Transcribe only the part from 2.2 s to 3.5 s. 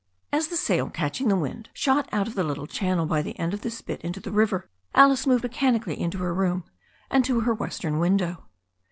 of the little chan nel by the